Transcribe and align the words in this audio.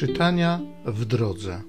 Czytania 0.00 0.60
w 0.86 1.04
drodze. 1.04 1.60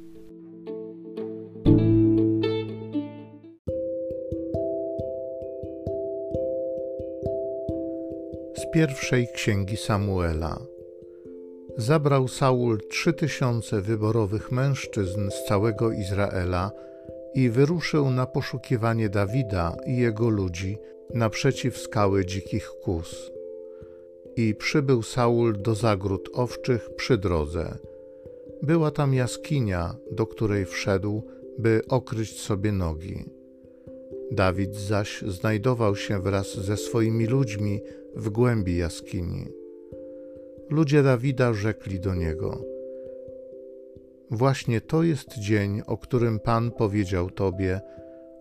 Z 8.56 8.72
pierwszej 8.74 9.28
księgi 9.34 9.78
Samuela. 9.78 10.60
Zabrał 11.78 12.28
Saul 12.28 12.80
trzy 12.90 13.14
tysiące 13.14 13.82
wyborowych 13.82 14.52
mężczyzn 14.52 15.30
z 15.30 15.46
całego 15.48 15.92
Izraela 15.92 16.72
i 17.34 17.50
wyruszył 17.50 18.10
na 18.10 18.26
poszukiwanie 18.26 19.10
Dawida 19.10 19.76
i 19.86 19.98
jego 19.98 20.30
ludzi 20.30 20.78
naprzeciw 21.14 21.78
skały 21.78 22.26
dzikich 22.26 22.70
kus. 22.70 23.32
I 24.36 24.56
przybył 24.56 25.04
Saul 25.04 25.62
do 25.62 25.76
zagród 25.76 26.30
owczych 26.34 26.90
przy 26.96 27.18
drodze. 27.18 27.91
Była 28.64 28.92
tam 28.92 29.14
jaskinia, 29.14 29.96
do 30.12 30.28
której 30.28 30.66
wszedł, 30.66 31.24
by 31.60 31.82
okryć 31.90 32.40
sobie 32.40 32.72
nogi. 32.72 33.26
Dawid 34.32 34.76
zaś 34.76 35.22
znajdował 35.22 35.96
się 35.96 36.22
wraz 36.22 36.56
ze 36.56 36.78
swoimi 36.78 37.26
ludźmi 37.26 37.82
w 38.16 38.30
głębi 38.30 38.78
jaskini. 38.78 39.48
Ludzie 40.70 41.04
Dawida 41.04 41.54
rzekli 41.54 42.00
do 42.00 42.16
niego: 42.16 42.62
Właśnie 44.32 44.82
to 44.82 45.04
jest 45.04 45.38
dzień, 45.38 45.82
o 45.88 45.98
którym 45.98 46.40
Pan 46.40 46.72
powiedział 46.72 47.30
Tobie: 47.30 47.82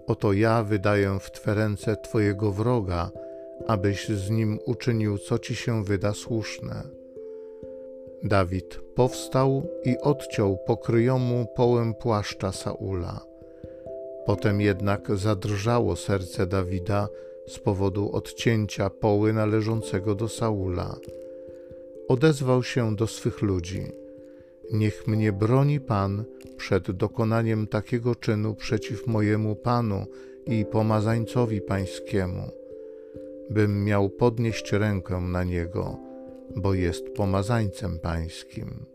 Oto 0.06 0.32
ja 0.32 0.62
wydaję 0.62 1.18
w 1.20 1.30
Twe 1.30 1.54
ręce 1.54 1.96
Twojego 1.96 2.52
wroga, 2.52 3.10
abyś 3.66 4.08
z 4.08 4.30
nim 4.30 4.58
uczynił, 4.66 5.18
co 5.18 5.38
ci 5.38 5.54
się 5.54 5.84
wyda 5.84 6.14
słuszne. 6.14 6.99
Dawid 8.24 8.80
powstał 8.94 9.66
i 9.84 9.98
odciął 9.98 10.58
pokryjomu 10.66 11.46
połem 11.56 11.94
płaszcza 11.94 12.52
Saula. 12.52 13.20
Potem 14.26 14.60
jednak 14.60 15.16
zadrżało 15.16 15.96
serce 15.96 16.46
Dawida 16.46 17.08
z 17.46 17.58
powodu 17.58 18.12
odcięcia 18.12 18.90
poły 18.90 19.32
należącego 19.32 20.14
do 20.14 20.28
Saula. 20.28 20.96
Odezwał 22.08 22.62
się 22.62 22.96
do 22.96 23.06
swych 23.06 23.42
ludzi: 23.42 23.92
Niech 24.72 25.06
mnie 25.06 25.32
broni 25.32 25.80
Pan 25.80 26.24
przed 26.56 26.90
dokonaniem 26.90 27.66
takiego 27.66 28.14
czynu 28.14 28.54
przeciw 28.54 29.06
mojemu 29.06 29.56
Panu 29.56 30.06
i 30.46 30.64
pomazańcowi 30.64 31.60
Pańskiemu, 31.60 32.50
bym 33.50 33.84
miał 33.84 34.10
podnieść 34.10 34.72
rękę 34.72 35.20
na 35.20 35.44
niego, 35.44 36.09
bo 36.56 36.74
jest 36.74 37.08
pomazańcem 37.08 37.98
Pańskim. 37.98 38.86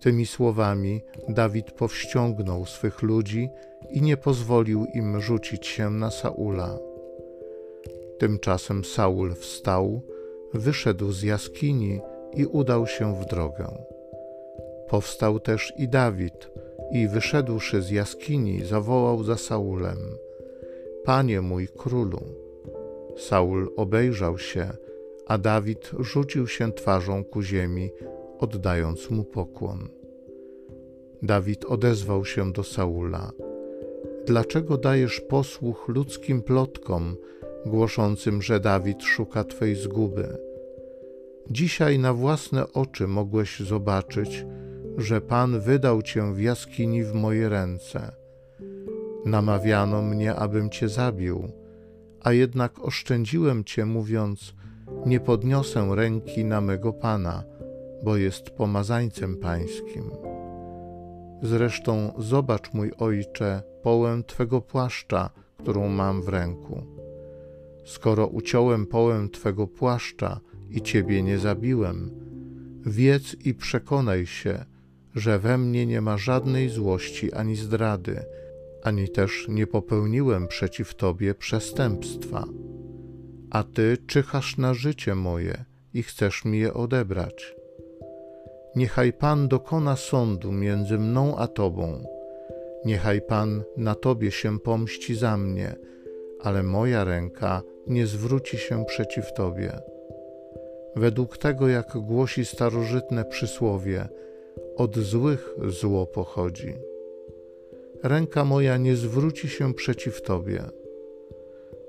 Tymi 0.00 0.26
słowami 0.26 1.00
Dawid 1.28 1.72
powściągnął 1.72 2.66
swych 2.66 3.02
ludzi 3.02 3.48
i 3.90 4.02
nie 4.02 4.16
pozwolił 4.16 4.86
im 4.94 5.20
rzucić 5.20 5.66
się 5.66 5.90
na 5.90 6.10
Saula. 6.10 6.78
Tymczasem 8.18 8.84
Saul 8.84 9.34
wstał, 9.34 10.02
wyszedł 10.54 11.12
z 11.12 11.22
jaskini 11.22 12.00
i 12.32 12.46
udał 12.46 12.86
się 12.86 13.20
w 13.20 13.26
drogę. 13.26 13.66
Powstał 14.88 15.40
też 15.40 15.72
i 15.76 15.88
Dawid 15.88 16.50
i 16.90 17.08
wyszedłszy 17.08 17.82
z 17.82 17.90
jaskini 17.90 18.64
zawołał 18.64 19.24
za 19.24 19.36
Saulem: 19.36 19.98
Panie 21.04 21.40
mój 21.40 21.68
królu! 21.68 22.20
Saul 23.16 23.72
obejrzał 23.76 24.38
się, 24.38 24.68
a 25.26 25.38
Dawid 25.38 25.90
rzucił 25.98 26.46
się 26.46 26.72
twarzą 26.72 27.24
ku 27.24 27.42
ziemi, 27.42 27.90
oddając 28.38 29.10
mu 29.10 29.24
pokłon. 29.24 29.88
Dawid 31.22 31.64
odezwał 31.64 32.24
się 32.24 32.52
do 32.52 32.64
Saula: 32.64 33.30
Dlaczego 34.26 34.78
dajesz 34.78 35.20
posłuch 35.20 35.88
ludzkim 35.88 36.42
plotkom, 36.42 37.16
głoszącym, 37.66 38.42
że 38.42 38.60
Dawid 38.60 39.02
szuka 39.02 39.44
Twej 39.44 39.74
zguby? 39.74 40.38
Dzisiaj 41.50 41.98
na 41.98 42.14
własne 42.14 42.72
oczy 42.72 43.06
mogłeś 43.06 43.60
zobaczyć, 43.60 44.46
że 44.96 45.20
Pan 45.20 45.60
wydał 45.60 46.02
Cię 46.02 46.34
w 46.34 46.40
jaskini 46.40 47.04
w 47.04 47.14
moje 47.14 47.48
ręce. 47.48 48.12
Namawiano 49.24 50.02
mnie, 50.02 50.34
abym 50.34 50.70
Cię 50.70 50.88
zabił, 50.88 51.48
a 52.20 52.32
jednak 52.32 52.78
oszczędziłem 52.84 53.64
Cię, 53.64 53.84
mówiąc: 53.84 54.54
Nie 55.06 55.20
podniosę 55.20 55.88
ręki 55.94 56.44
na 56.44 56.60
mego 56.60 56.92
Pana, 56.92 57.44
bo 58.04 58.16
jest 58.16 58.50
pomazańcem 58.50 59.36
Pańskim. 59.36 60.10
Zresztą 61.42 62.12
zobacz, 62.18 62.72
mój 62.72 62.92
ojcze, 62.98 63.62
połę 63.82 64.22
Twego 64.26 64.60
płaszcza, 64.60 65.30
którą 65.58 65.88
mam 65.88 66.22
w 66.22 66.28
ręku. 66.28 66.82
Skoro 67.84 68.26
uciąłem 68.26 68.86
połę 68.86 69.28
Twego 69.32 69.66
płaszcza 69.66 70.40
i 70.70 70.82
Ciebie 70.82 71.22
nie 71.22 71.38
zabiłem, 71.38 72.10
wiedz 72.86 73.36
i 73.44 73.54
przekonaj 73.54 74.26
się, 74.26 74.64
że 75.14 75.38
we 75.38 75.58
mnie 75.58 75.86
nie 75.86 76.00
ma 76.00 76.18
żadnej 76.18 76.68
złości 76.68 77.32
ani 77.32 77.56
zdrady, 77.56 78.24
ani 78.82 79.08
też 79.08 79.46
nie 79.48 79.66
popełniłem 79.66 80.48
przeciw 80.48 80.94
Tobie 80.94 81.34
przestępstwa. 81.34 82.44
A 83.54 83.62
Ty 83.62 83.96
czyhasz 84.06 84.58
na 84.58 84.74
życie 84.74 85.14
moje 85.14 85.64
i 85.94 86.02
chcesz 86.02 86.44
mi 86.44 86.58
je 86.58 86.74
odebrać. 86.74 87.54
Niechaj 88.76 89.12
Pan 89.12 89.48
dokona 89.48 89.96
sądu 89.96 90.52
między 90.52 90.98
mną 90.98 91.36
a 91.36 91.46
Tobą. 91.46 92.04
Niechaj 92.84 93.20
Pan 93.22 93.62
na 93.76 93.94
Tobie 93.94 94.30
się 94.30 94.58
pomści 94.58 95.14
za 95.14 95.36
mnie, 95.36 95.76
ale 96.40 96.62
moja 96.62 97.04
ręka 97.04 97.62
nie 97.86 98.06
zwróci 98.06 98.58
się 98.58 98.84
przeciw 98.84 99.32
Tobie. 99.32 99.72
Według 100.96 101.38
tego, 101.38 101.68
jak 101.68 101.98
głosi 101.98 102.44
starożytne 102.44 103.24
przysłowie, 103.24 104.08
od 104.76 104.98
złych 104.98 105.54
zło 105.68 106.06
pochodzi. 106.06 106.74
Ręka 108.02 108.44
moja 108.44 108.76
nie 108.76 108.96
zwróci 108.96 109.48
się 109.48 109.74
przeciw 109.74 110.22
Tobie. 110.22 110.83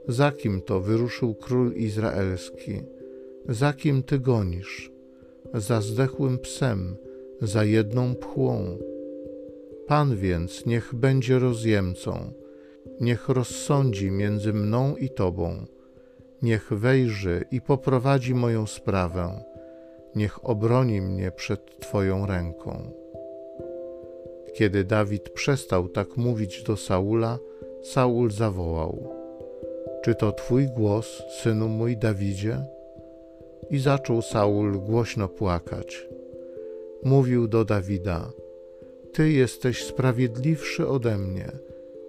Za 0.08 0.32
kim 0.32 0.62
to 0.62 0.80
wyruszył 0.82 1.36
król 1.36 1.74
izraelski? 1.74 2.82
Za 3.50 3.74
kim 3.74 4.04
Ty 4.04 4.20
gonisz? 4.20 4.92
Za 5.54 5.82
zdechłym 5.82 6.40
psem, 6.40 6.96
za 7.42 7.64
jedną 7.64 8.16
pchłą. 8.16 8.78
Pan 9.88 10.18
więc 10.18 10.66
niech 10.66 10.96
będzie 10.96 11.40
rozjemcą, 11.40 12.34
niech 13.02 13.30
rozsądzi 13.30 14.12
między 14.12 14.54
mną 14.54 14.96
i 14.96 15.10
Tobą, 15.10 15.66
niech 16.42 16.74
wejrzy 16.74 17.46
i 17.52 17.62
poprowadzi 17.62 18.34
moją 18.36 18.68
sprawę 18.68 19.44
niech 20.16 20.50
obroni 20.50 21.02
mnie 21.02 21.32
przed 21.32 21.80
Twoją 21.80 22.26
ręką. 22.26 22.92
Kiedy 24.54 24.84
Dawid 24.84 25.30
przestał 25.30 25.90
tak 25.90 26.18
mówić 26.18 26.64
do 26.64 26.78
Saula, 26.78 27.40
Saul 27.84 28.32
zawołał: 28.32 29.15
Czy 30.06 30.16
to 30.16 30.32
Twój 30.32 30.68
głos, 30.68 31.24
synu 31.42 31.68
mój 31.68 31.98
Dawidzie? 31.98 32.66
I 33.70 33.80
zaczął 33.80 34.22
Saul 34.22 34.80
głośno 34.80 35.28
płakać. 35.28 36.08
Mówił 37.04 37.48
do 37.48 37.66
Dawida: 37.66 38.32
Ty 39.14 39.32
jesteś 39.32 39.84
sprawiedliwszy 39.84 40.88
ode 40.88 41.18
mnie, 41.18 41.52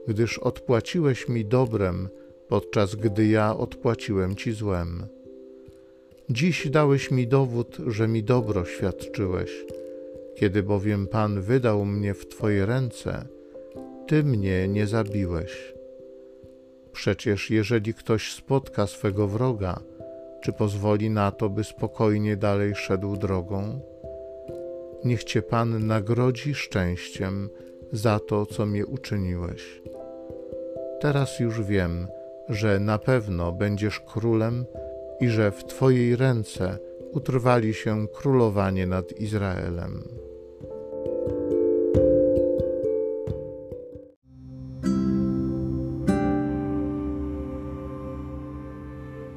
gdyż 0.08 0.38
odpłaciłeś 0.38 1.28
mi 1.28 1.44
dobrem, 1.44 2.08
podczas 2.48 2.94
gdy 2.94 3.26
ja 3.26 3.56
odpłaciłem 3.56 4.36
ci 4.36 4.52
złem. 4.52 5.06
Dziś 6.30 6.70
dałeś 6.70 7.10
mi 7.10 7.26
dowód, 7.26 7.76
że 7.86 8.08
mi 8.08 8.24
dobro 8.24 8.64
świadczyłeś. 8.64 9.64
Kiedy 10.34 10.62
bowiem 10.62 11.06
Pan 11.06 11.40
wydał 11.40 11.84
mnie 11.84 12.14
w 12.14 12.28
Twoje 12.28 12.66
ręce, 12.66 13.26
Ty 14.06 14.24
mnie 14.24 14.68
nie 14.68 14.86
zabiłeś. 14.86 15.75
Przecież 16.96 17.50
jeżeli 17.50 17.94
ktoś 17.94 18.32
spotka 18.32 18.86
swego 18.86 19.28
wroga, 19.28 19.80
czy 20.40 20.52
pozwoli 20.52 21.10
na 21.10 21.30
to, 21.30 21.48
by 21.48 21.64
spokojnie 21.64 22.36
dalej 22.36 22.74
szedł 22.74 23.16
drogą? 23.16 23.80
Niech 25.04 25.24
Cię 25.24 25.42
Pan 25.42 25.86
nagrodzi 25.86 26.54
szczęściem 26.54 27.48
za 27.92 28.18
to, 28.18 28.46
co 28.46 28.66
mnie 28.66 28.86
uczyniłeś. 28.86 29.82
Teraz 31.00 31.40
już 31.40 31.62
wiem, 31.62 32.08
że 32.48 32.80
na 32.80 32.98
pewno 32.98 33.52
będziesz 33.52 34.00
królem 34.00 34.64
i 35.20 35.28
że 35.28 35.50
w 35.50 35.64
Twojej 35.64 36.16
ręce 36.16 36.78
utrwali 37.12 37.74
się 37.74 38.06
królowanie 38.08 38.86
nad 38.86 39.12
Izraelem. 39.12 40.08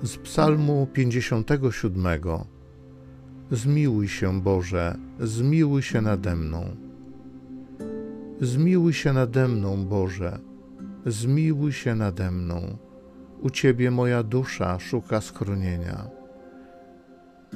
Z 0.09 0.17
Psalmu 0.17 0.87
57. 0.93 2.07
Zmiłuj 3.51 4.07
się, 4.07 4.41
Boże, 4.41 4.95
zmiłuj 5.19 5.81
się 5.81 6.01
nade 6.01 6.35
mną. 6.35 6.75
Zmiłuj 8.41 8.93
się 8.93 9.13
nade 9.13 9.47
mną, 9.47 9.85
Boże, 9.85 10.39
zmiłuj 11.05 11.71
się 11.73 11.95
nade 11.95 12.31
mną. 12.31 12.77
U 13.41 13.49
Ciebie 13.49 13.91
moja 13.91 14.23
dusza 14.23 14.79
szuka 14.79 15.21
schronienia. 15.21 16.09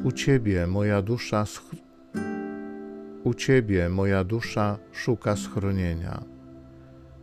U 0.04 0.12
Ciebie 0.12 0.68
moja 0.68 1.02
dusza 1.02 1.46
sch... 1.46 1.76
U 3.24 3.34
Ciebie 3.34 3.90
moja 3.90 4.24
dusza 4.24 4.78
szuka 4.92 5.36
schronienia. 5.36 6.24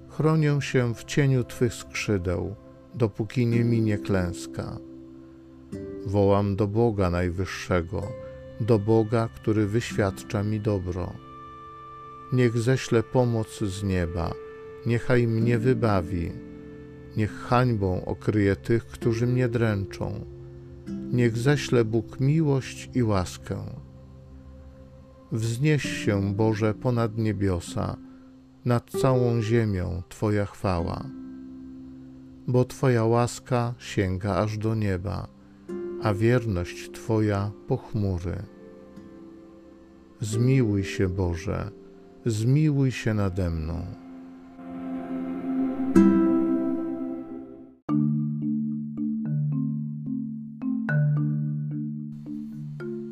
Chronię 0.09 0.59
się 0.61 0.95
w 0.95 1.05
cieniu 1.05 1.45
Twych 1.45 1.75
skrzydeł, 1.75 2.55
dopóki 2.95 3.47
nie 3.47 3.65
minie 3.65 3.99
klęska. 3.99 4.90
Wołam 6.07 6.57
do 6.57 6.67
Boga 6.67 7.11
Najwyższego, 7.11 8.03
do 8.61 8.79
Boga, 8.79 9.29
który 9.35 9.67
wyświadcza 9.67 10.43
mi 10.43 10.61
dobro. 10.61 11.13
Niech 12.33 12.59
ześle 12.59 13.03
pomoc 13.03 13.61
z 13.61 13.83
nieba, 13.83 14.35
niechaj 14.87 15.27
mnie 15.27 15.59
wybawi, 15.59 16.33
niech 17.17 17.33
hańbą 17.33 18.05
okryje 18.05 18.57
tych, 18.57 18.87
którzy 18.87 19.27
mnie 19.27 19.49
dręczą. 19.49 20.25
Niech 21.13 21.37
ześle 21.37 21.85
Bóg 21.85 22.21
miłość 22.21 22.91
i 22.95 23.03
łaskę. 23.03 23.57
Wznieś 25.33 25.83
się, 25.83 26.35
Boże, 26.35 26.75
ponad 26.75 27.19
niebiosa, 27.19 27.97
nad 28.65 28.91
całą 28.91 29.43
ziemią 29.43 30.03
Twoja 30.09 30.47
chwała. 30.47 31.05
Bo 32.47 32.65
Twoja 32.65 33.05
łaska 33.05 33.75
sięga 33.79 34.37
aż 34.37 34.59
do 34.59 34.75
nieba, 34.75 35.40
a 36.03 36.15
wierność 36.15 36.91
Twoja 36.91 37.51
po 37.67 37.77
chmury. 37.77 38.43
Zmiłuj 40.21 40.85
się, 40.85 41.09
Boże, 41.09 41.71
zmiłuj 42.27 42.93
się 42.93 43.15
nade 43.15 43.51
mną. 43.51 43.87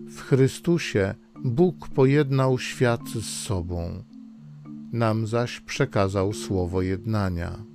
W 0.08 0.20
Chrystusie 0.20 1.14
Bóg 1.44 1.88
pojednał 1.88 2.58
świat 2.58 3.08
z 3.08 3.24
sobą, 3.24 4.02
nam 4.92 5.26
zaś 5.26 5.60
przekazał 5.60 6.32
słowo 6.32 6.82
jednania. 6.82 7.67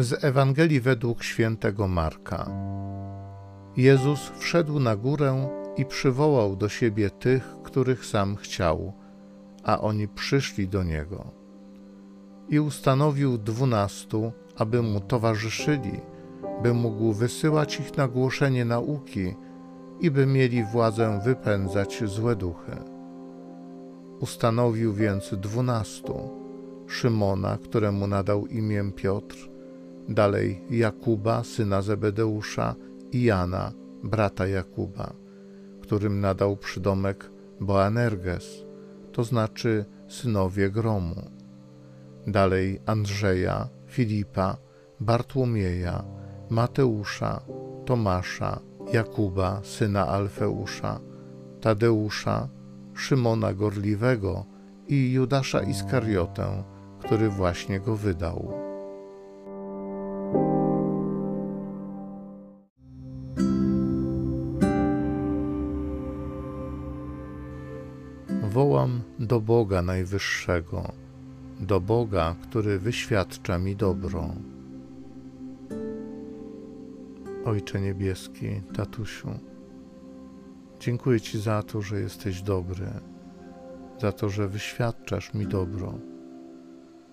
Z 0.00 0.24
Ewangelii 0.24 0.80
według 0.80 1.22
świętego 1.22 1.88
Marka. 1.88 2.50
Jezus 3.76 4.32
wszedł 4.38 4.80
na 4.80 4.96
górę 4.96 5.48
i 5.76 5.84
przywołał 5.84 6.56
do 6.56 6.68
siebie 6.68 7.10
tych, 7.10 7.56
których 7.62 8.06
sam 8.06 8.36
chciał, 8.36 8.92
a 9.64 9.80
oni 9.80 10.08
przyszli 10.08 10.68
do 10.68 10.82
niego. 10.82 11.24
I 12.48 12.60
ustanowił 12.60 13.38
dwunastu, 13.38 14.32
aby 14.56 14.82
mu 14.82 15.00
towarzyszyli, 15.00 16.00
by 16.62 16.74
mógł 16.74 17.12
wysyłać 17.12 17.80
ich 17.80 17.96
na 17.96 18.08
głoszenie 18.08 18.64
nauki 18.64 19.34
i 20.00 20.10
by 20.10 20.26
mieli 20.26 20.64
władzę 20.64 21.20
wypędzać 21.24 22.02
złe 22.04 22.36
duchy. 22.36 22.76
Ustanowił 24.20 24.94
więc 24.94 25.34
dwunastu: 25.34 26.14
Szymona, 26.86 27.58
któremu 27.64 28.06
nadał 28.06 28.46
imię 28.46 28.92
Piotr, 28.96 29.57
dalej 30.08 30.64
Jakuba, 30.70 31.44
syna 31.44 31.82
Zebedeusza, 31.82 32.74
i 33.12 33.22
Jana, 33.22 33.72
brata 34.02 34.46
Jakuba, 34.46 35.12
którym 35.82 36.20
nadał 36.20 36.56
przydomek 36.56 37.30
Boanerges, 37.60 38.64
to 39.12 39.24
znaczy 39.24 39.84
synowie 40.08 40.70
gromu. 40.70 41.30
Dalej 42.26 42.80
Andrzeja, 42.86 43.68
Filipa, 43.86 44.56
Bartłomieja, 45.00 46.04
Mateusza, 46.50 47.40
Tomasza, 47.84 48.60
Jakuba, 48.92 49.60
syna 49.62 50.08
Alfeusza, 50.08 51.00
Tadeusza, 51.60 52.48
Szymona 52.94 53.54
Gorliwego 53.54 54.44
i 54.88 55.12
Judasza 55.12 55.62
Iskariotę, 55.62 56.64
który 57.00 57.28
właśnie 57.28 57.80
go 57.80 57.96
wydał. 57.96 58.67
Wołam 68.58 69.02
do 69.18 69.40
Boga 69.40 69.82
Najwyższego, 69.82 70.92
do 71.60 71.80
Boga, 71.80 72.34
który 72.42 72.78
wyświadcza 72.78 73.58
mi 73.58 73.76
dobro. 73.76 74.28
Ojcze 77.44 77.80
Niebieski, 77.80 78.62
Tatusiu, 78.74 79.28
dziękuję 80.80 81.20
Ci 81.20 81.40
za 81.40 81.62
to, 81.62 81.82
że 81.82 82.00
jesteś 82.00 82.42
dobry, 82.42 82.86
za 84.00 84.12
to, 84.12 84.28
że 84.28 84.48
wyświadczasz 84.48 85.34
mi 85.34 85.46
dobro. 85.46 85.94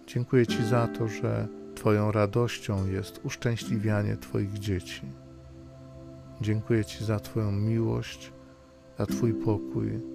Dziękuję 0.08 0.48
Ci 0.48 0.66
za 0.66 0.88
to, 0.88 1.08
że 1.08 1.48
Twoją 1.76 2.12
radością 2.12 2.88
jest 2.88 3.26
uszczęśliwianie 3.26 4.18
Twoich 4.18 4.60
dzieci. 4.60 5.02
Dziękuję 6.42 6.86
Ci 6.86 7.06
za 7.06 7.20
Twoją 7.20 7.52
miłość, 7.52 8.34
za 9.00 9.06
Twój 9.06 9.34
pokój 9.34 10.15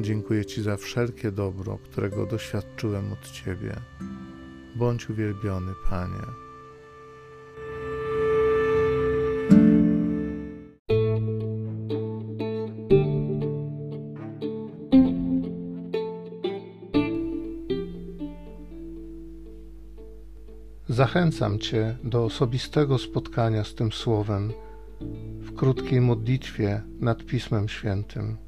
Dziękuję 0.00 0.44
Ci 0.44 0.62
za 0.62 0.76
wszelkie 0.76 1.32
dobro, 1.32 1.78
którego 1.78 2.26
doświadczyłem 2.26 3.12
od 3.12 3.30
Ciebie. 3.30 3.76
Bądź 4.76 5.10
uwielbiony, 5.10 5.72
Panie. 5.90 6.48
Zachęcam 20.88 21.58
Cię 21.58 21.98
do 22.04 22.24
osobistego 22.24 22.98
spotkania 22.98 23.64
z 23.64 23.74
tym 23.74 23.92
Słowem 23.92 24.52
w 25.40 25.54
krótkiej 25.54 26.00
modlitwie 26.00 26.82
nad 27.00 27.24
Pismem 27.24 27.68
Świętym. 27.68 28.47